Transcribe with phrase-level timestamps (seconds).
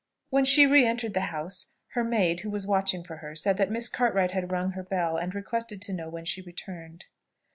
[0.31, 3.69] When she re entered the house, her maid, who was watching for her, said that
[3.69, 7.05] Miss Cartwright had rung her bell, and requested to know when she returned.